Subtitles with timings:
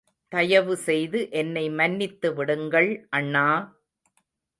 [0.31, 3.45] தயவு செய்து என்னை மன்னித்து விடுங்கள் அண்ணா!